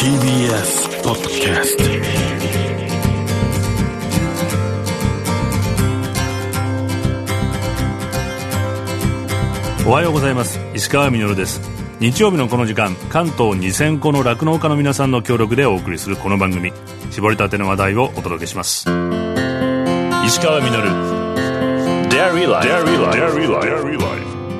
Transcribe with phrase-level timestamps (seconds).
[0.00, 1.84] TBS ポッドキャスト
[9.86, 10.58] おはようございます。
[10.72, 11.60] 石川みです。
[12.00, 16.72] 日曜日のこの時間関東2000個の酪農家の皆さんの協力でお送りするこの番組。
[17.10, 18.86] 絞りたての話題をお届けします。
[20.24, 20.70] 石川み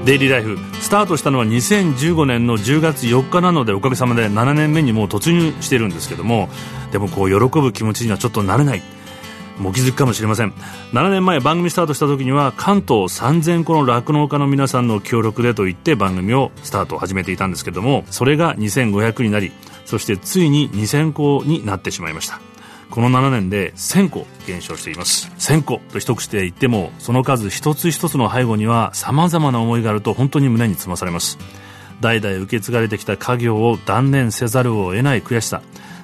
[0.05, 0.57] デイリーライフ。
[0.80, 6.48] スタートしたのは2015年の10月4日なのでおかげさまで7年目にもう突入してるんですけども
[6.91, 8.83] でもこう喜ぶ気持ちにはちょっとなれない。
[9.59, 10.55] もう気づくかもしれません。
[10.93, 19.52] 7年前番組スタートした時には関東3000個の酪農家の皆さんの協力でと言って番組をスタートを始めていたんですけどもそれが2500になり
[19.85, 22.41] そしてついに2000個になってしまいました。
[22.91, 25.30] この7年で1000個減少しています。
[25.39, 31.39] 1000個と一口で言ってもその数一つ一つの背後には様々な思いがあると本当に胸につまされます。
[32.01, 35.63] 代々受け継がれてきた家業を断念せざるを得ない悔しさ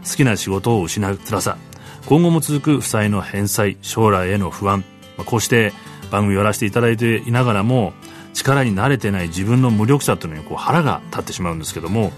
[0.09, 1.57] 好きな仕事を失う辛さ
[2.07, 4.85] 今後も続く負債の返済将来への不安
[5.25, 5.73] こうして
[6.11, 7.95] 番組をやらせていただいていながらも
[8.33, 12.13] 力に慣れてない自分の無力さというのにこう腹が立ってしまうんですけども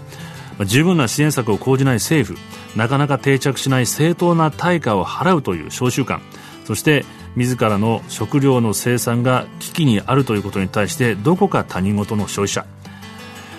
[0.65, 2.39] 十分な支援策を講じない政府
[2.77, 6.21] なかなか定着しない正当な対価を払うという召集感
[6.65, 12.65] そして自らの食料の生産が危機にあるということに対してどこか他人事の消費者。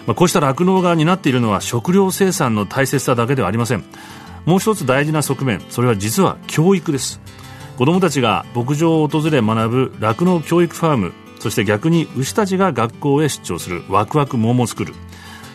[0.06, 3.84] まあこうした酪農が担っているのは食料生産の大切さだけではありません。
[4.44, 7.20] もう一つ大事な側面それは実は教育です。
[7.78, 14.94] 子どもたちが牧場を訪れ学ぶ酪農教育ファームそして逆に牛たちが学校へ出張するワクワクモーモスクール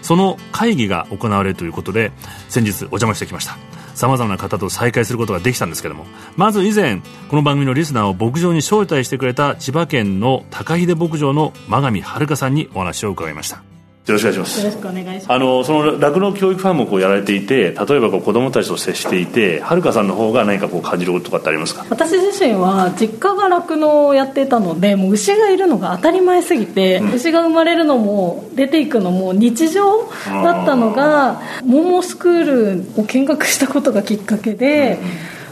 [0.05, 2.11] その会議が行われるということで
[2.47, 3.57] 先日お邪魔してきました。
[3.95, 13.74] さまざまな方と再会することができたんですけどもまず以前この番組のリスナーを牧場に招待してくれた千葉県の高秀牧場の真上遥さんにお話を伺いました。
[14.05, 14.59] よろしくお願いします。
[14.59, 15.31] よろしくお願いします。
[15.31, 21.87] あのその酪農教育ファームをこうやられていて例えばこう子どもたちと接していてはるかさんの方が何かこう感じることとかってありますか？
[21.89, 34.99] 私自身は実家が酪農をやっていたのでもう牛がいるのが当たり前すぎて、うん、牛が生まれるのも出ていくのも日常だったのがモモスクールを見学したことがきっかけで、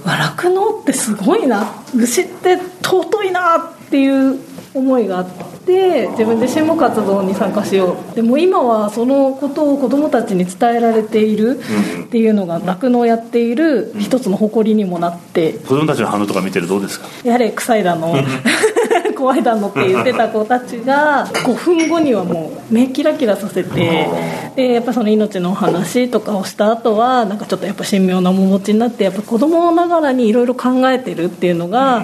[0.06, 1.84] 酪農、うん、ってすごいな。
[1.96, 4.40] 牛って尊いなっていう
[4.74, 5.26] 思いがあっ
[5.66, 8.16] て自分自身も活動に参加しよう。
[8.16, 11.60] でも今はそのことを子どもたちに伝えられている
[12.06, 15.54] っていうのが酪農をやっている一つの誇りにもなって。
[15.54, 17.08] 子どもたちの反応とか見てるどうですか？
[17.24, 18.16] やはり臭いだの
[19.16, 24.10] 怖いだのって言ってた子たちが5分後にはもう目キラキラさせて
[24.56, 32.04] でやっぱその命のお話とかをした後はなんかちょっとやっぱ神妙な面持ちになってやっぱ子供ながらにいろいろ考えてるっていうのが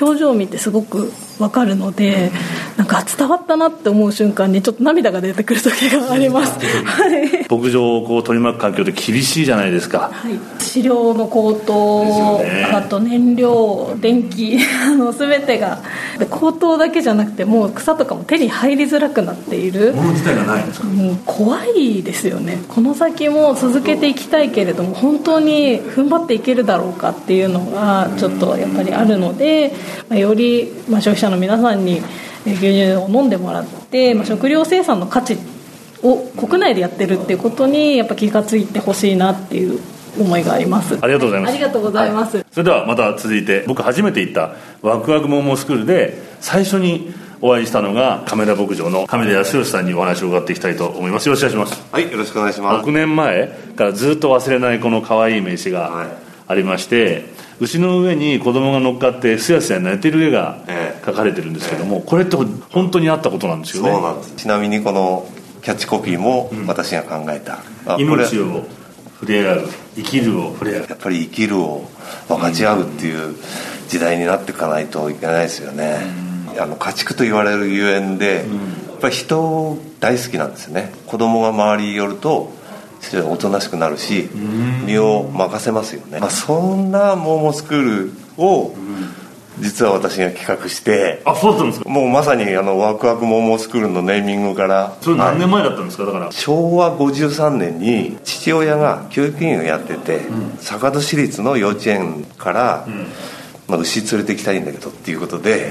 [0.00, 2.30] 表情を見てすごく分かるので
[2.76, 10.38] なんか伝わったなって思う瞬間にちょっと涙が出てくる時があります、はい、牧場をこう取り巻く環境って厳しいじゃないですか、はい、
[10.76, 15.82] 飼料の高騰、ね、あと燃料電気 あの全てが。
[16.30, 19.92] 高騰だけじゃなくてもう草とかも手に入りづらくなっている。
[19.92, 22.62] もの自体がないんですか、もう怖いですよね。
[22.68, 29.74] この先も続けていきたいけれども本当に踏ん張っていけるだろうかっていうのがちょっとやっぱりあるので、
[30.08, 32.00] まあ、より、まあ、消費者の皆さんに
[32.46, 35.36] 牛乳を飲んでもらって、まあ、食料生産の価値
[36.02, 39.80] を国内でやってるっていうことにやっぱ気が付いてほしいなっていう
[40.18, 40.98] 思いがあります。
[41.00, 41.50] ありがとうございます。
[41.50, 51.26] ありがとうございます、はい、それではまた続いて僕初めて行ったワクワクモモスクールで最初にお会いしたのが亀田牧場の亀田康義さんにお話を伺っていきたいと思います。
[51.26, 51.92] よろしくお願いします。
[51.92, 52.86] はいよろしくお願いします。
[52.86, 56.08] 6年前からずっと忘れないこの可愛い名刺が
[56.46, 60.58] ありまして、はい牛の上に子供が乗っかってすやすや寝てる絵が
[61.02, 63.92] 描かれてるんですけども、ええ、これって本当にあったことなんですよね。
[63.92, 65.26] そうなんですちなみにこの
[65.62, 67.58] キャッチコピーも私が考えた、
[67.96, 68.66] うん、命を
[69.20, 70.86] 触れ合う生きるを触れ合う。
[70.88, 71.88] やっぱり生きるを
[72.28, 73.36] 分かち合うっていう
[73.88, 75.98] 時代になっていかないといけないですよね、
[76.54, 78.60] うん、あの家畜と言われるゆえんで、うん、や
[78.96, 80.92] っぱり人大好きなんですよね。
[81.06, 82.52] 子供が周りに寄ると
[83.30, 84.28] おとなしくなるし
[84.84, 88.74] 身を任せますよね、まあ、そんなモーモスクールを
[89.58, 91.88] 実は私が企画してあそうだったんですか？
[91.88, 94.96] もうまさにあのワクワクモーモスクールのネーミングから。
[95.00, 96.04] それ何年前だったんですか？
[96.04, 96.30] だから。
[96.32, 103.06] 昭和53年に父親が教育員をやってて、うん、坂戸市立の幼稚園から、うん、
[103.68, 105.70] まあ、牛連れてきたいんだけどっていうことで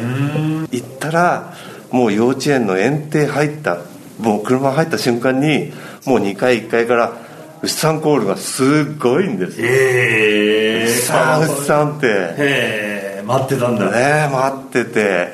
[0.71, 1.53] 行ったら
[1.91, 3.77] もう幼稚園の園庭入った
[4.19, 5.71] もう車入った瞬間に
[6.05, 7.13] もう2階1階から
[7.61, 9.67] 牛さんコールがすごいんですよ。
[9.67, 12.07] へえ牛さん牛さんって。
[12.07, 12.09] へ
[12.39, 12.94] え
[13.25, 13.91] 待ってたんだ。
[13.91, 15.33] ね待っててえ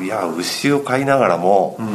[0.00, 1.86] えいや牛を飼いながらも、うん、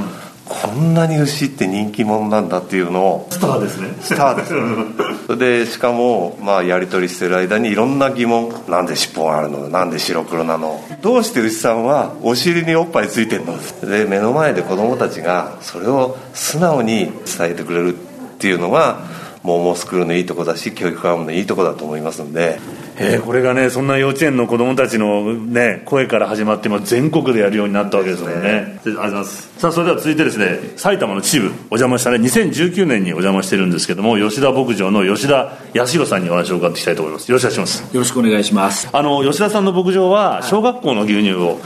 [0.45, 3.95] こんなに牛って人気者なんだっていうのをスターですね。
[4.01, 5.27] スターです。
[5.27, 9.68] それでしかも、まあ、やり取りしてる間にいろんな疑問なんで尻尾があるの？
[9.68, 10.81] なんで白黒なの？
[11.01, 13.57] どうして牛さんはお尻におっぱいついてんの？
[13.81, 18.00] で目の前で子供たちがそれを素直に伝えてくれるっ
[18.39, 19.01] ていうのが
[19.44, 22.60] モーモースクールのいいとこだし教育ファームのいいとこだと思いますんで
[23.00, 29.60] えー、これがねそんな幼稚園の子供たちのね声から始まって今全国でやるようになったわけですもんね、ね、ありがとうございます。
[29.60, 37.30] さあそれでは続いてですね埼玉の秩父お邪魔したね2019年にお邪魔してるんですけども吉田牧場の吉田康弘さんにお話を伺っていきたいと思います。
[37.30, 37.94] よろしくお願いします。
[37.96, 38.90] よろしくお願いします。
[38.92, 41.60] あの吉田さんの牧場は小学校の牛乳を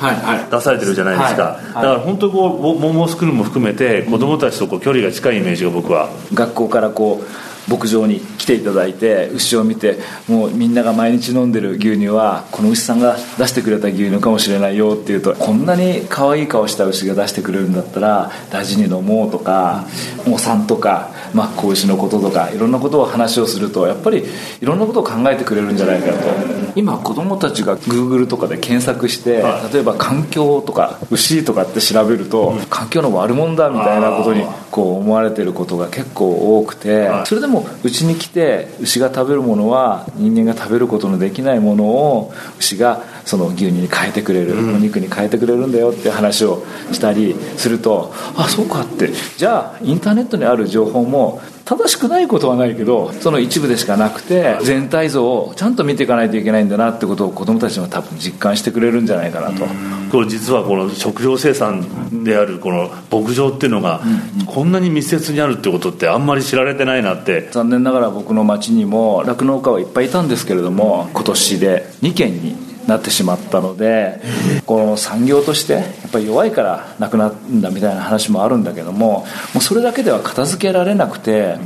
[0.51, 6.09] 出されてるじゃないですか、はいはい、だから本当にこうモモスクールも含めて子供たちとこう距離が近いイメージが僕は。
[6.33, 9.97] 学校からこう牧場に来ていただいて牛を見て
[10.27, 19.85] もうみんなが毎日飲んでる牛乳はこの牛さんが出してくれた牛乳かもしれないよっていうとこんなに可愛い顔した牛が出してくれるんだったら大事に飲もうとか
[20.27, 24.23] お産とか、まあ、子牛のこととかいろんなことを話をするとやっぱり
[24.61, 26.61] いろんなことを考えてくれるんじゃないかと。
[26.75, 29.43] 今子供たちが Google とかで検索して
[29.73, 49.11] 例えば環境とか牛とかって調べると環境の悪者だみたいなことにこう思われてることが結構多くてそれでもうちに来て牛が食べるものは人間が食べることのできないものを牛がその牛乳に変えてくれる、お肉に変えてくれるんだよって話をしたりするとあそうかって。
[49.37, 59.65] じゃあインターネットにある情報も正しくないことはないけどその一部でしかなくて全体像をちゃんと見ていかないといけないんだなってことを子どもたちも多分実感してくれるんじゃないかなと。
[60.11, 64.01] これ実はこの食料生産であるこの牧場っていうのが
[64.47, 67.47] こんなに密接にあるってことってあんまり知られてないなって。
[67.51, 74.21] 残念ながら僕の町にも酪農家はいっぱいいたんですけれども今年で2軒になってしまったので
[74.65, 81.57] この産業としてやっぱり弱いからなくなったみたいな話もあるんだけどももうそれだけでは片付けられなくて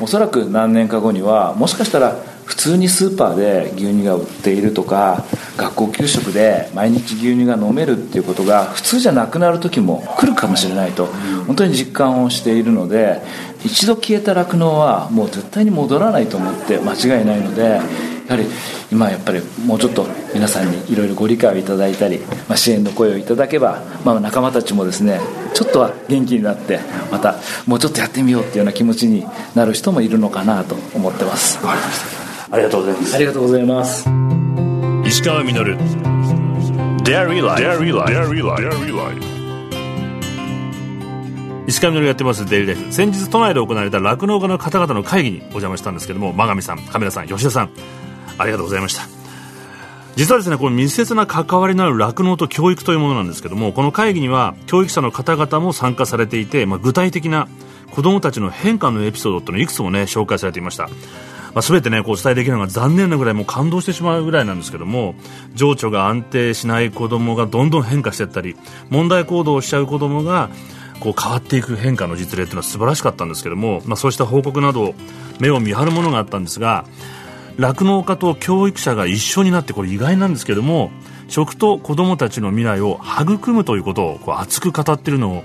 [0.00, 2.16] おそらく何年か後にはもしかしたら
[2.48, 5.24] 普通にスーパーで牛乳が売っているとか
[5.58, 11.06] 学校給食で毎日牛乳が飲めるっていうことが普通じゃなくなる時も来るかもしれないと
[11.46, 13.20] 本当に実感をしているので
[13.64, 17.80] 一度消えた酪農はもう絶対に戻らないと思って間違いないので
[18.28, 18.46] やはり
[18.92, 25.18] 今やっぱりもうちょっと皆さんにいろいろご理解をいただいたり、まあ、支援の声をいただけば、まあ、仲間たちもですね
[25.54, 26.78] ちょっとは元気になって
[27.10, 27.36] また
[27.66, 31.58] もうちょっとやってみようっていうような気持ちになる人もいるのかなと思ってます。
[32.50, 33.14] ありがとうございます。
[33.16, 34.08] ありがとうございます。
[35.06, 35.76] 石川稔。
[37.04, 37.96] Dairy Life Dairy
[38.46, 39.38] Life
[41.68, 42.46] 石上のやってます。
[42.46, 47.70] デイリーライフ先日都内で行われた酪農家の方々の会議にお邪魔したんですけども真上さんカメラさん吉田さん
[48.38, 49.18] ありがとうございました。
[50.18, 57.46] 実はですねこの密接な関わりのある酪農と教育というものなんですけどもこの会議には教育者の方々も参加されていて、まあ、具体的な
[57.92, 60.92] 子どもたちの変化のエピソードっていうのいくつもね紹介されていました、ま
[61.56, 65.14] あ、全てねこうお伝えできるのが残念なぐらいもう感動してしまうぐらいなんですけども
[65.54, 68.56] 情緒が安定しない子どもがどんどん変化していったり
[68.90, 70.50] 問題行動をしちゃう子どもが
[70.98, 74.94] こう変わっていく変化の実例というのは素晴らしかったんですけども、まあ、そうした報告など
[75.38, 76.86] 目を見張るものがあったんですが
[77.58, 80.90] 酪農家と教育者が一緒になってこれ意外なんですけども
[81.28, 85.42] 食と子どもたちの未来を育むということをこう熱く語っているのを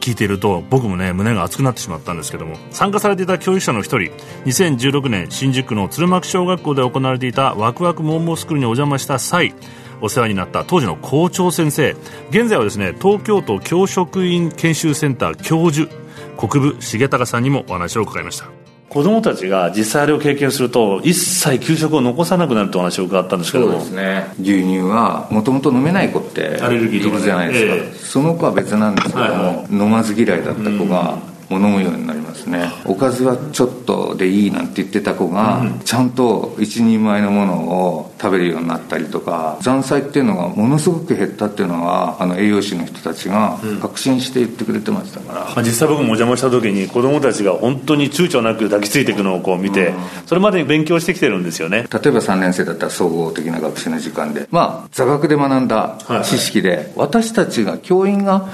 [0.00, 4.12] 聞いていると僕もね胸が熱くなってしまったんですけども参加されていた教育者の一人
[4.46, 9.54] 2016年新宿区の鶴巻小学校で行われていたワクワクモンモスクールにお邪魔した際
[10.00, 11.96] お世話になった当時の校長先生。
[12.30, 15.90] 現在はですね東京都教職員研修センター教授
[16.36, 18.57] 国分重隆さんにもお話を伺いました。
[18.98, 24.26] 子供たちが実際あれを経験すると一切給食を残さなくなるとお話を伺ったんですけどそうですね。
[24.40, 31.16] 牛乳はもともと飲めない子ってアレルギーとかじゃないですか、えー、その子は別なんですけども、はいはい、飲まず嫌いだった子が、
[31.48, 32.70] もう飲むようになりますね。
[32.84, 49.92] おかずはちょっとでいいなんて言ってた子が、ちゃんと一人前のものを食べるようになったりとか残菜っていうのがものすごく減ったっていうのはあの栄養士の人たちが確信して言ってくれてましたから、まあ、実際僕もお邪魔した時に子供たちが本当に躊躇なく抱きついていくのをこう見て、
[50.26, 51.78] それまでに勉強してきてるんですよね。
[51.78, 58.48] 例えば3年生だったら総合的な学習の時間でまあ座学で学んだ知識で、私たちが教員が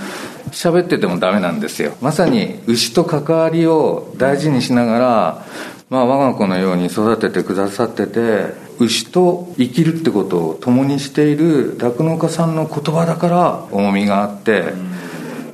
[0.51, 1.93] 喋っててもダメなんですよ。
[2.01, 5.47] まさに牛と関わりを大事にしながら、
[5.91, 14.73] まあ、我が子のように育ててくださってて牛と生きるってことを共にしている酪農家さんの言葉だから重みがあって、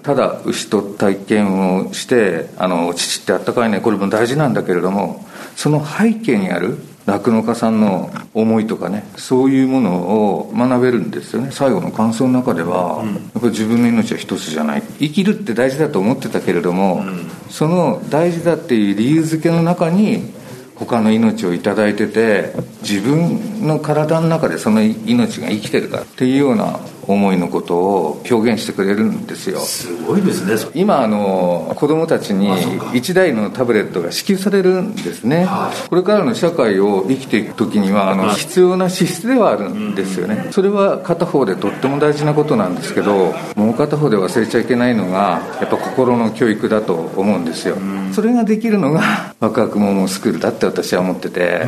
[0.03, 6.79] ただ牛と体験をしてあの父ってあったかいねこれも大事なんだけれどもその背景にある
[7.11, 11.51] 酪農家さんの思いとかねそういうものを学べるんですよね。
[11.51, 14.83] 最後の感想の中では、やっぱり自分の命は一つじゃない。
[14.99, 17.03] 生きるって大事だと思ってたけれども、
[17.49, 20.33] その大事だっていう理由付けの中に
[20.81, 26.81] 他の命を頂いてて自分の体の中でその命が生きてるかっていうような
[27.13, 29.61] 思いのことを表現してくれるんですよ。
[29.61, 30.71] すごいですね。
[30.75, 35.49] 今あの子供たちに1台のタブレットが支給されるんですね、
[35.89, 40.49] これからの社会を生きていく時にはあの必要な資質ではあるんですよね。
[40.51, 47.77] それは片方でとっても大事なことなんですけどもう片方で忘れちゃいけないのがやっぱ心の教育だと思うんですよ
[48.13, 51.67] それができるのが ワクワクモモスクールだって私は思ってて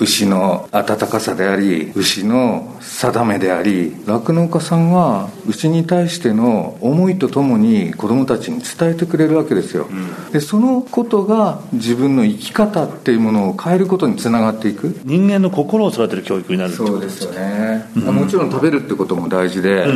[0.00, 9.86] 牛の温かさであり牛の定めであり酪農家さんが牛に対しての思いとともに子供たちに伝えてくれるわけですよ、
[10.32, 14.98] でそのことが自分の生き方っていうものを変えることにつながっていく。
[15.04, 19.86] 人間の心を育てる教育になるそうですよね、もちろん食べるってことも大事で、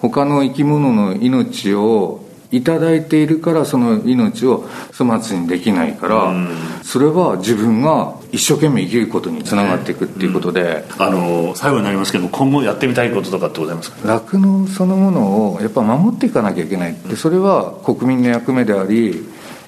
[0.00, 2.25] 他の生き物の命を
[2.56, 6.34] いただいているからその命を粗末にできないから、
[6.82, 14.08] それは自分が一生懸命生きることにつながっていくっていうことで、あの最後になりますけど今後やってみたいこととかってございますか？
[14.08, 16.94] 酪農そのものをやっぱ守っていかなきゃいけない。
[16.94, 19.26] でそれは国民の役目であり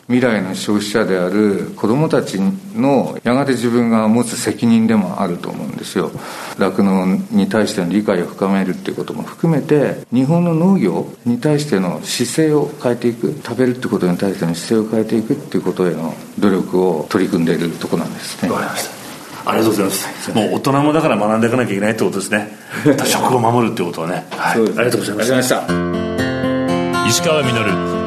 [0.08, 2.38] 未来の消費者である子どもたち
[2.74, 6.10] のやがて自分が持つ責任でもあると思うんですよ。
[6.58, 18.50] 酪農に対しての理解を深めるっていうことも含めて日本の農業に対しての姿勢を変えていく食べるってことに対しての姿勢を変えていくっていうことへの努力を取り組んでいるところなんですね。
[18.50, 19.50] わかりました。
[19.50, 20.32] ありがとうございます。
[20.32, 22.56] もう大人もだから学んでいかなきゃいけないってことですね。
[23.04, 25.64] 食を守るってことはね、はい、ありがとうございました。
[27.06, 27.97] 石川稔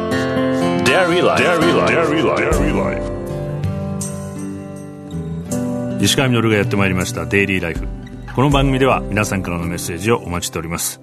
[6.00, 7.88] 石川稔がやってまいりました「デイリーライフ」
[8.36, 11.02] この番組では皆さんからのメッセージをお待ちしております。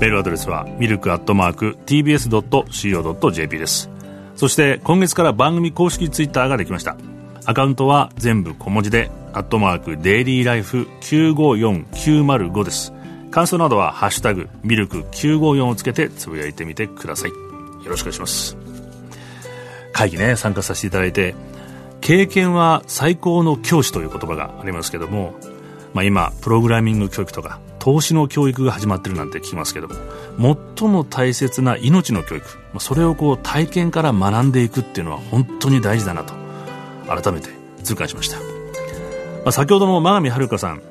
[0.00, 3.90] メールアドレスはミルクアットマーク TBS.CO.JP です。
[4.36, 6.96] そして今月から番組公式ツイッターができました。
[7.44, 12.92] アカウントは全部小文字でアットマークデイリーライフ954905です。
[13.32, 17.30] 感想などは「ハッシュタグミルク954」をつけてつぶやいてみてください。
[17.30, 18.61] よろしくお願いします
[20.02, 21.34] 会議ね参加させていただいて
[22.00, 25.34] 経験は最高の教師という言葉がありますけども、
[25.94, 29.88] まあ、今プログラミング教育とか投資の教育が始まってるなんて聞きますけど
[30.36, 32.46] も最も大切な命の教育
[32.80, 36.34] それをこう体験から学んでいくっていうのは本当に大事だなと
[37.06, 37.50] 改めて
[37.84, 38.44] 痛感しました、ま
[39.46, 40.82] あ、先ほどの真上遥さん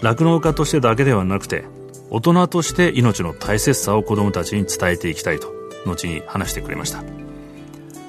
[0.00, 1.64] 酪農家としてだけではなくて
[2.10, 5.52] 大人として命の大切さを子どもたちに伝えていきたいと
[5.86, 7.23] 後に話してくれました。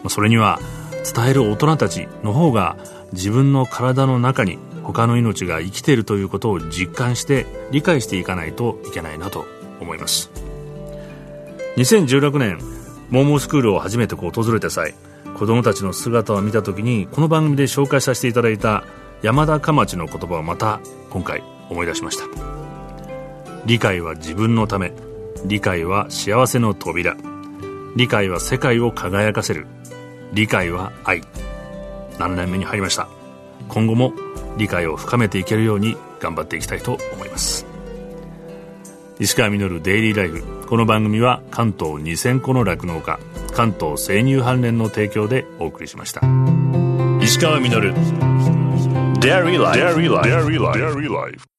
[0.09, 0.59] それには
[1.15, 2.77] 伝える大人たちの方が
[3.13, 9.45] 自分の体の中に他の命が生きているということを実感して理解していかないといけないなと
[9.79, 10.31] 思います。
[11.77, 12.59] 2016年
[13.09, 14.93] モーモースクールを初めて訪れた際
[15.37, 18.85] 子供たちの姿を見た時にこの番組で紹介させていただいた
[19.21, 22.25] 山田かまちの言葉をまた今回思い出しました。
[23.65, 24.93] 理解は自分のため
[25.45, 27.34] 理解は幸せの扉。
[27.95, 29.67] 理解は世界を輝かせる。
[30.33, 31.21] 理解は愛。
[32.17, 33.07] 7年目に入りました。
[33.69, 34.13] 今後も
[34.57, 37.65] 理解を深めていけるように頑張っていきたいと思います。
[39.19, 40.43] 石川稔デイリーライフ。
[40.67, 43.17] この番組は関東2000個の酪農家
[43.53, 46.21] 関東生乳関連の提供でお送りしました。
[47.21, 47.93] 石川稔。
[49.21, 49.79] Dairy Life.
[49.79, 50.29] Dairy Life.
[50.29, 51.54] Dairy Life.